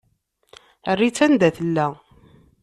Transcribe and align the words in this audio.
Err-itt 0.91 1.19
anda 1.25 1.49
tella. 1.55 1.87